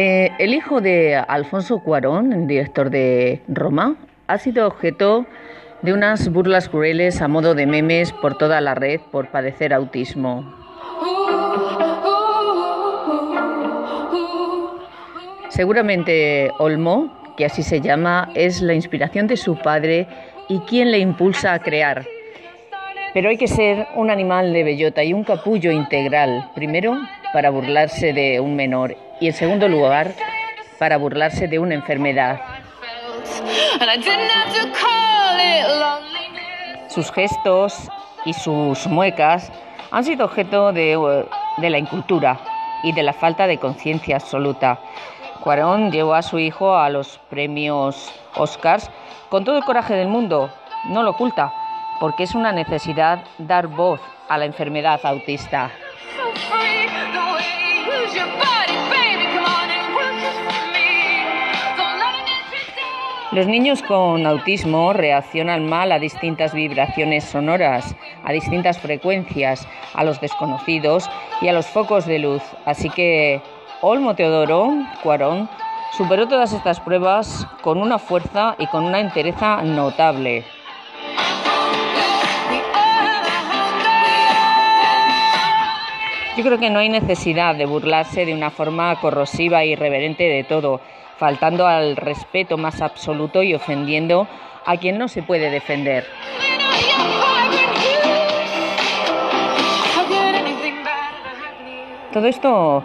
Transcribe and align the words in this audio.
Eh, 0.00 0.30
el 0.38 0.54
hijo 0.54 0.80
de 0.80 1.16
Alfonso 1.16 1.80
Cuarón, 1.80 2.46
director 2.46 2.88
de 2.88 3.42
Roma, 3.48 3.96
ha 4.28 4.38
sido 4.38 4.68
objeto 4.68 5.26
de 5.82 5.92
unas 5.92 6.28
burlas 6.28 6.68
crueles 6.68 7.20
a 7.20 7.26
modo 7.26 7.56
de 7.56 7.66
memes 7.66 8.12
por 8.12 8.38
toda 8.38 8.60
la 8.60 8.76
red 8.76 9.00
por 9.10 9.32
padecer 9.32 9.74
autismo. 9.74 10.54
Seguramente 15.48 16.52
Olmo, 16.60 17.12
que 17.36 17.46
así 17.46 17.64
se 17.64 17.80
llama, 17.80 18.30
es 18.36 18.62
la 18.62 18.74
inspiración 18.74 19.26
de 19.26 19.36
su 19.36 19.56
padre 19.56 20.06
y 20.48 20.60
quien 20.60 20.92
le 20.92 21.00
impulsa 21.00 21.54
a 21.54 21.58
crear. 21.58 22.06
Pero 23.14 23.30
hay 23.30 23.36
que 23.36 23.48
ser 23.48 23.88
un 23.96 24.10
animal 24.10 24.52
de 24.52 24.62
bellota 24.62 25.02
y 25.02 25.12
un 25.12 25.24
capullo 25.24 25.72
integral, 25.72 26.52
primero 26.54 26.96
para 27.32 27.50
burlarse 27.50 28.12
de 28.12 28.38
un 28.38 28.54
menor 28.54 28.96
y 29.20 29.26
en 29.28 29.32
segundo 29.32 29.68
lugar 29.68 30.14
para 30.78 30.96
burlarse 30.96 31.48
de 31.48 31.58
una 31.58 31.74
enfermedad. 31.74 32.40
Sus 36.88 37.12
gestos 37.12 37.88
y 38.24 38.32
sus 38.32 38.86
muecas 38.86 39.52
han 39.90 40.04
sido 40.04 40.26
objeto 40.26 40.72
de, 40.72 41.26
de 41.58 41.70
la 41.70 41.78
incultura 41.78 42.38
y 42.82 42.92
de 42.92 43.02
la 43.02 43.12
falta 43.12 43.46
de 43.46 43.58
conciencia 43.58 44.16
absoluta. 44.16 44.78
Cuarón 45.40 45.90
llevó 45.90 46.14
a 46.14 46.22
su 46.22 46.38
hijo 46.38 46.76
a 46.76 46.90
los 46.90 47.18
premios 47.30 48.12
Oscars 48.34 48.90
con 49.28 49.44
todo 49.44 49.56
el 49.56 49.64
coraje 49.64 49.94
del 49.94 50.08
mundo, 50.08 50.50
no 50.86 51.02
lo 51.02 51.10
oculta, 51.10 51.52
porque 52.00 52.24
es 52.24 52.34
una 52.34 52.52
necesidad 52.52 53.24
dar 53.38 53.66
voz 53.66 54.00
a 54.28 54.38
la 54.38 54.44
enfermedad 54.44 55.00
autista. 55.04 55.70
Los 63.30 63.46
niños 63.46 63.82
con 63.82 64.26
autismo 64.26 64.94
reaccionan 64.94 65.68
mal 65.68 65.92
a 65.92 65.98
distintas 65.98 66.54
vibraciones 66.54 67.24
sonoras, 67.24 67.94
a 68.24 68.32
distintas 68.32 68.78
frecuencias, 68.78 69.68
a 69.92 70.02
los 70.02 70.18
desconocidos 70.18 71.10
y 71.42 71.48
a 71.48 71.52
los 71.52 71.66
focos 71.66 72.06
de 72.06 72.20
luz. 72.20 72.42
Así 72.64 72.88
que 72.88 73.42
Olmo 73.82 74.14
Teodoro 74.14 74.72
Cuarón 75.02 75.46
superó 75.92 76.26
todas 76.26 76.54
estas 76.54 76.80
pruebas 76.80 77.46
con 77.60 77.82
una 77.82 77.98
fuerza 77.98 78.56
y 78.58 78.66
con 78.66 78.84
una 78.84 79.00
entereza 79.00 79.60
notable. 79.62 80.44
Yo 86.38 86.44
creo 86.44 86.58
que 86.58 86.70
no 86.70 86.78
hay 86.78 86.88
necesidad 86.88 87.56
de 87.56 87.66
burlarse 87.66 88.24
de 88.24 88.32
una 88.32 88.50
forma 88.50 88.98
corrosiva 89.00 89.64
e 89.64 89.68
irreverente 89.68 90.24
de 90.24 90.44
todo, 90.44 90.80
faltando 91.18 91.66
al 91.66 91.96
respeto 91.96 92.56
más 92.56 92.80
absoluto 92.80 93.42
y 93.42 93.54
ofendiendo 93.54 94.28
a 94.64 94.76
quien 94.76 94.98
no 94.98 95.08
se 95.08 95.22
puede 95.22 95.50
defender. 95.50 96.06
Todo 102.12 102.26
esto 102.26 102.82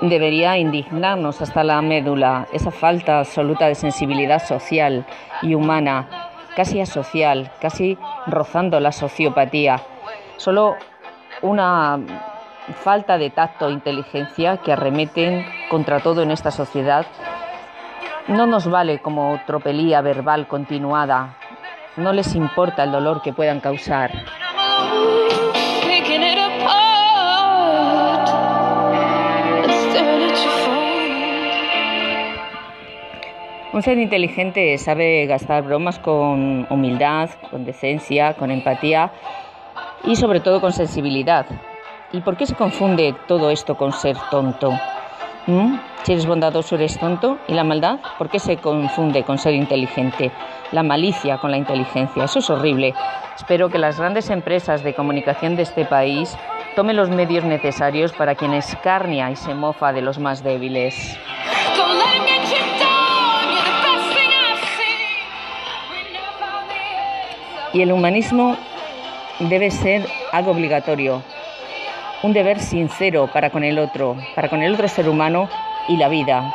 debería 0.00 0.58
indignarnos 0.58 1.40
hasta 1.40 1.64
la 1.64 1.80
médula, 1.82 2.46
esa 2.52 2.70
falta 2.70 3.20
absoluta 3.20 3.66
de 3.66 3.74
sensibilidad 3.74 4.44
social 4.44 5.06
y 5.42 5.54
humana, 5.54 6.30
casi 6.54 6.80
asocial, 6.80 7.50
casi 7.60 7.98
rozando 8.26 8.78
la 8.80 8.92
sociopatía. 8.92 9.80
Solo 10.36 10.76
una 11.42 11.98
falta 12.82 13.18
de 13.18 13.30
tacto 13.30 13.68
e 13.68 13.72
inteligencia 13.72 14.58
que 14.58 14.72
arremeten 14.72 15.44
contra 15.68 16.00
todo 16.00 16.22
en 16.22 16.30
esta 16.30 16.50
sociedad 16.50 17.06
no 18.28 18.46
nos 18.46 18.68
vale 18.68 19.00
como 19.00 19.40
tropelía 19.46 20.00
verbal 20.00 20.46
continuada. 20.48 21.36
No 21.96 22.12
les 22.12 22.34
importa 22.34 22.84
el 22.84 22.92
dolor 22.92 23.22
que 23.22 23.32
puedan 23.32 23.60
causar. 23.60 24.10
Un 33.72 33.82
ser 33.82 33.98
inteligente 33.98 34.78
sabe 34.78 35.26
gastar 35.26 35.64
bromas 35.64 35.98
con 35.98 36.66
humildad, 36.70 37.30
con 37.50 37.64
decencia, 37.64 38.34
con 38.34 38.52
empatía 38.52 39.10
y 40.04 40.14
sobre 40.14 40.38
todo 40.38 40.60
con 40.60 40.72
sensibilidad. 40.72 41.44
¿Y 42.12 42.20
por 42.20 42.36
qué 42.36 42.46
se 42.46 42.54
confunde 42.54 43.16
todo 43.26 43.50
esto 43.50 43.76
con 43.76 43.92
ser 43.92 44.16
tonto? 44.30 44.72
¿Mm? 45.46 45.76
Si 46.02 46.12
eres 46.12 46.26
bondadoso 46.26 46.74
eres 46.74 46.98
tonto. 46.98 47.38
¿Y 47.48 47.54
la 47.54 47.64
maldad? 47.64 47.98
¿Por 48.18 48.28
qué 48.28 48.38
se 48.38 48.56
confunde 48.56 49.24
con 49.24 49.38
ser 49.38 49.54
inteligente? 49.54 50.30
La 50.72 50.82
malicia 50.82 51.38
con 51.38 51.50
la 51.50 51.56
inteligencia. 51.56 52.24
Eso 52.24 52.38
es 52.38 52.50
horrible. 52.50 52.94
Espero 53.36 53.68
que 53.68 53.78
las 53.78 53.98
grandes 53.98 54.30
empresas 54.30 54.82
de 54.82 54.94
comunicación 54.94 55.56
de 55.56 55.62
este 55.62 55.84
país 55.84 56.36
tomen 56.76 56.96
los 56.96 57.10
medios 57.10 57.44
necesarios 57.44 58.12
para 58.12 58.34
quien 58.34 58.54
escarnia 58.54 59.30
y 59.30 59.36
se 59.36 59.54
mofa 59.54 59.92
de 59.92 60.02
los 60.02 60.18
más 60.18 60.42
débiles. 60.42 61.18
Y 67.72 67.82
el 67.82 67.90
humanismo 67.90 68.56
debe 69.40 69.70
ser 69.70 70.06
algo 70.30 70.52
obligatorio, 70.52 71.22
un 72.24 72.32
deber 72.32 72.58
sincero 72.58 73.28
para 73.30 73.50
con 73.50 73.64
el 73.64 73.78
otro, 73.78 74.16
para 74.34 74.48
con 74.48 74.62
el 74.62 74.72
otro 74.72 74.88
ser 74.88 75.10
humano 75.10 75.46
y 75.88 75.98
la 75.98 76.08
vida. 76.08 76.54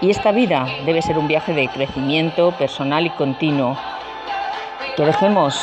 Y 0.00 0.10
esta 0.10 0.30
vida 0.30 0.64
debe 0.86 1.02
ser 1.02 1.18
un 1.18 1.26
viaje 1.26 1.52
de 1.52 1.66
crecimiento 1.66 2.52
personal 2.52 3.04
y 3.04 3.10
continuo. 3.10 3.76
Que 4.96 5.04
dejemos 5.04 5.60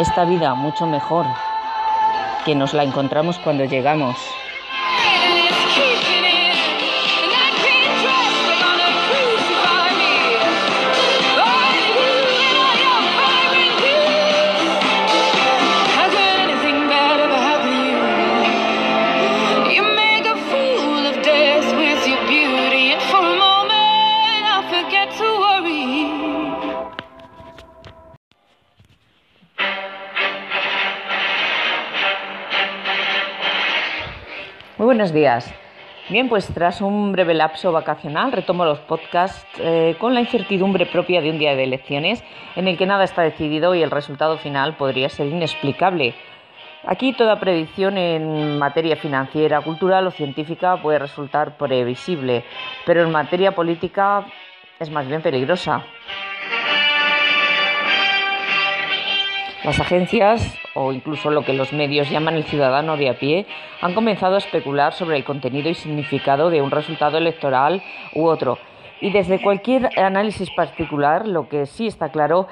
esta 0.00 0.24
vida 0.24 0.54
mucho 0.54 0.86
mejor 0.86 1.24
que 2.44 2.56
nos 2.56 2.74
la 2.74 2.82
encontramos 2.82 3.38
cuando 3.38 3.64
llegamos. 3.64 4.16
Muy 34.78 34.84
buenos 34.84 35.14
días. 35.14 35.50
Bien, 36.10 36.28
pues 36.28 36.48
tras 36.52 36.82
un 36.82 37.10
breve 37.10 37.32
lapso 37.32 37.72
vacacional 37.72 38.30
retomo 38.30 38.66
los 38.66 38.78
podcasts 38.80 39.46
eh, 39.58 39.96
con 39.98 40.12
la 40.12 40.20
incertidumbre 40.20 40.84
propia 40.84 41.22
de 41.22 41.30
un 41.30 41.38
día 41.38 41.56
de 41.56 41.64
elecciones 41.64 42.22
en 42.56 42.68
el 42.68 42.76
que 42.76 42.84
nada 42.84 43.04
está 43.04 43.22
decidido 43.22 43.74
y 43.74 43.82
el 43.82 43.90
resultado 43.90 44.36
final 44.36 44.76
podría 44.76 45.08
ser 45.08 45.28
inexplicable. 45.28 46.14
Aquí 46.84 47.14
toda 47.14 47.40
predicción 47.40 47.96
en 47.96 48.58
materia 48.58 48.96
financiera, 48.96 49.62
cultural 49.62 50.06
o 50.08 50.10
científica 50.10 50.76
puede 50.82 50.98
resultar 50.98 51.56
previsible, 51.56 52.44
pero 52.84 53.02
en 53.02 53.10
materia 53.10 53.52
política 53.52 54.26
es 54.78 54.90
más 54.90 55.08
bien 55.08 55.22
peligrosa. 55.22 55.86
Las 59.64 59.80
agencias, 59.80 60.58
o 60.76 60.92
incluso 60.92 61.30
lo 61.30 61.42
que 61.42 61.54
los 61.54 61.72
medios 61.72 62.10
llaman 62.10 62.34
el 62.34 62.44
ciudadano 62.44 62.96
de 62.96 63.08
a 63.08 63.18
pie, 63.18 63.46
han 63.80 63.94
comenzado 63.94 64.34
a 64.34 64.38
especular 64.38 64.92
sobre 64.92 65.16
el 65.16 65.24
contenido 65.24 65.70
y 65.70 65.74
significado 65.74 66.50
de 66.50 66.60
un 66.60 66.70
resultado 66.70 67.16
electoral 67.16 67.82
u 68.14 68.26
otro. 68.26 68.58
Y 69.00 69.10
desde 69.10 69.40
cualquier 69.40 69.90
análisis 69.98 70.50
particular, 70.50 71.26
lo 71.26 71.48
que 71.48 71.66
sí 71.66 71.86
está 71.86 72.10
claro 72.10 72.46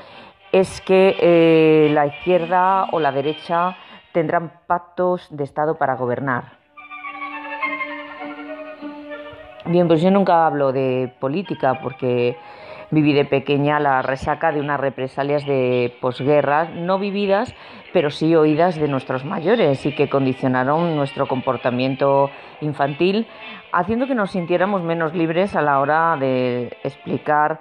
es 0.53 0.81
que 0.81 1.17
eh, 1.21 1.91
la 1.93 2.07
izquierda 2.07 2.87
o 2.93 3.01
la 3.01 3.13
derecha 3.13 3.77
tendrán 4.13 4.61
pactos 4.67 5.27
de 5.31 5.45
Estado 5.45 5.77
para 5.77 5.97
gobernar. 5.97 6.65
Bien, 9.67 9.89
pues 9.89 10.01
yo 10.03 10.11
nunca 10.11 10.47
hablo 10.47 10.73
de 10.73 11.13
política 11.21 11.81
porque 11.83 12.37
Viví 12.91 13.13
de 13.13 13.25
pequeña 13.25 13.81
la 13.81 14.03
resaca 14.03 14.53
de 14.53 14.61
unas 14.61 14.79
represalias 14.79 15.47
de 15.47 15.97
posguerra, 16.01 16.65
no 16.65 16.99
vividas, 16.99 17.55
pero 17.93 18.11
sí 18.11 18.35
oídas 18.35 18.77
de 18.77 18.89
nuestros 18.89 19.25
mayores 19.25 19.85
y 19.87 19.95
que 19.95 20.09
condicionaron 20.09 20.97
nuestro 20.97 21.27
comportamiento 21.27 22.31
infantil, 22.61 23.27
haciendo 23.73 24.07
que 24.07 24.15
nos 24.15 24.33
sintiéramos 24.33 24.83
menos 24.83 25.15
libres 25.15 25.57
a 25.57 25.63
la 25.63 25.81
hora 25.81 26.17
de 26.19 26.77
explicar 26.83 27.61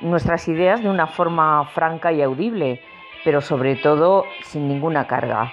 nuestras 0.00 0.48
ideas 0.48 0.82
de 0.82 0.90
una 0.90 1.06
forma 1.06 1.64
franca 1.66 2.12
y 2.12 2.22
audible, 2.22 2.80
pero 3.24 3.40
sobre 3.40 3.76
todo 3.76 4.24
sin 4.42 4.68
ninguna 4.68 5.06
carga. 5.06 5.52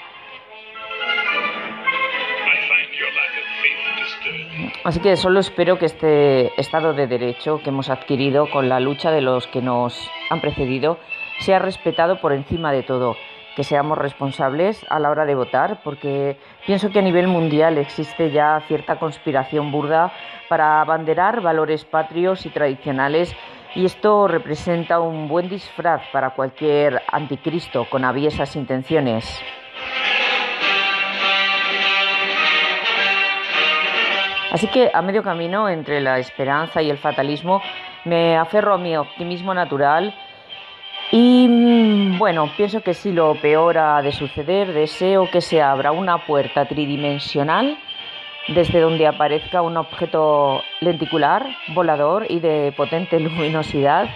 Así 4.84 5.02
que 5.02 5.18
solo 5.18 5.42
espero 5.42 5.78
que 5.78 5.86
este 5.86 6.60
Estado 6.60 6.94
de 6.94 7.06
Derecho 7.06 7.60
que 7.62 7.70
hemos 7.70 7.90
adquirido 7.90 8.50
con 8.50 8.70
la 8.70 8.80
lucha 8.80 9.12
de 9.12 9.20
los 9.20 9.46
que 9.48 9.62
nos 9.62 10.10
han 10.30 10.40
precedido 10.40 10.98
sea 11.40 11.60
respetado 11.60 12.22
por 12.22 12.32
encima 12.32 12.72
de 12.72 12.84
todo, 12.84 13.18
que 13.58 13.66
seamos 13.66 13.98
responsables 13.98 14.86
a 14.90 15.00
la 15.00 15.10
hora 15.10 15.26
de 15.26 15.36
votar, 15.36 15.82
porque 15.84 16.38
pienso 16.66 16.92
que 16.92 17.00
a 17.00 17.02
nivel 17.02 17.28
mundial 17.28 17.78
existe 17.78 18.32
ya 18.32 18.62
cierta 18.68 19.00
conspiración 19.00 19.70
burda 19.70 20.14
para 20.48 20.80
abanderar 20.80 21.42
valores 21.42 21.84
patrios 21.84 22.46
y 22.46 22.50
tradicionales 22.50 23.36
y 23.76 23.84
esto 23.84 24.30
representa 24.30 25.02
un 25.02 25.28
buen 25.28 25.50
disfraz 25.50 26.04
para 26.14 26.32
cualquier 26.32 27.02
anticristo 27.12 27.86
con 27.90 28.06
aviesas 28.06 28.56
intenciones. 28.56 29.42
Así 34.52 34.68
que 34.68 34.90
a 34.94 35.02
medio 35.02 35.24
camino 35.24 35.70
entre 35.70 36.02
la 36.02 36.18
esperanza 36.18 36.82
y 36.82 36.90
el 36.90 36.98
fatalismo 36.98 37.62
me 38.06 38.38
aferro 38.38 38.74
a 38.74 38.78
mi 38.78 38.98
optimismo 38.98 39.54
natural 39.54 40.14
y 41.12 41.48
mm, 41.48 42.18
bueno, 42.20 42.52
pienso 42.56 42.82
que 42.82 42.94
si 42.94 43.12
lo 43.12 43.34
peor 43.36 43.78
ha 43.78 44.02
de 44.02 44.12
suceder, 44.12 44.74
deseo 44.74 45.30
que 45.30 45.42
se 45.42 45.62
abra 45.62 45.92
una 45.92 46.26
puerta 46.26 46.66
tridimensional 46.66 47.78
desde 48.48 48.80
donde 48.80 49.08
aparezca 49.08 49.62
un 49.62 49.78
objeto 49.78 50.62
lenticular, 50.82 51.48
volador 51.74 52.26
y 52.30 52.40
de 52.40 52.74
potente 52.76 53.20
luminosidad 53.20 54.08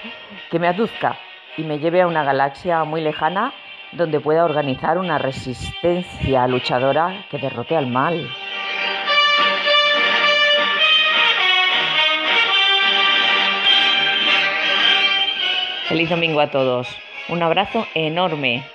que 0.52 0.60
me 0.60 0.68
aduzca 0.68 1.18
y 1.58 1.64
me 1.64 1.80
lleve 1.80 2.02
a 2.02 2.08
una 2.08 2.24
galaxia 2.24 2.84
muy 2.84 3.02
lejana 3.02 3.54
donde 3.92 4.20
pueda 4.20 4.46
organizar 4.46 4.98
una 4.98 5.18
resistencia 5.18 6.48
luchadora 6.48 7.26
que 7.30 7.38
derrote 7.38 7.76
al 7.76 7.88
mal. 7.88 8.28
Feliz 16.04 16.10
domingo 16.10 16.42
a 16.42 16.52
todos. 16.52 17.00
Un 17.30 17.42
abrazo 17.42 17.88
enorme. 17.96 18.73